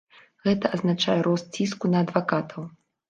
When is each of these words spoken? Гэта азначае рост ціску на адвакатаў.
Гэта 0.47 0.71
азначае 0.77 1.17
рост 1.27 1.45
ціску 1.59 1.93
на 1.93 2.03
адвакатаў. 2.07 2.61